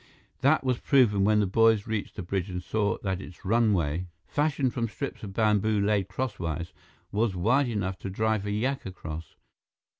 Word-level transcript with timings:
That 0.39 0.63
was 0.63 0.79
proven 0.79 1.23
when 1.23 1.41
the 1.41 1.45
boys 1.45 1.85
reached 1.85 2.15
the 2.15 2.23
bridge 2.23 2.49
and 2.49 2.63
saw 2.63 2.97
that 3.03 3.21
its 3.21 3.45
runway, 3.45 4.07
fashioned 4.25 4.73
from 4.73 4.87
strips 4.89 5.21
of 5.21 5.33
bamboo 5.33 5.79
laid 5.79 6.07
crosswise, 6.07 6.73
was 7.11 7.35
wide 7.35 7.69
enough 7.69 7.99
to 7.99 8.09
drive 8.09 8.47
a 8.47 8.51
yak 8.51 8.83
across. 8.87 9.35